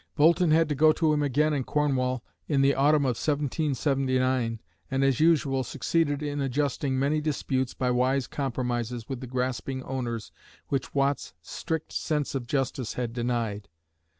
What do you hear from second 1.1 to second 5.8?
him again in Cornwall in the autumn of 1779, and as usual